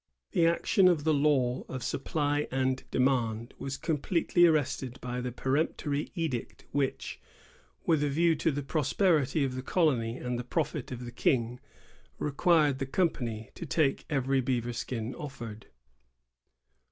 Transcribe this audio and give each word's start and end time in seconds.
The 0.31 0.47
action 0.47 0.87
of 0.87 1.03
the 1.03 1.13
law 1.13 1.63
of 1.69 1.83
supply 1.83 2.47
and 2.49 2.83
demand 2.89 3.53
was 3.59 3.77
completely 3.77 4.47
arrested 4.47 4.99
by 4.99 5.21
the 5.21 5.31
peremptory 5.31 6.11
edict 6.15 6.65
which, 6.71 7.21
with 7.85 8.03
a 8.03 8.09
view 8.09 8.33
to 8.37 8.49
the 8.49 8.63
prosper 8.63 9.19
ity 9.19 9.43
of 9.43 9.53
the 9.53 9.61
colony 9.61 10.17
and 10.17 10.39
the 10.39 10.43
profit 10.43 10.91
of 10.91 11.05
the 11.05 11.11
King, 11.11 11.59
required 12.17 12.79
the 12.79 12.87
company 12.87 13.51
to 13.53 13.67
take 13.67 14.05
every 14.09 14.41
beaver 14.41 14.73
skin 14.73 15.13
offered. 15.13 15.67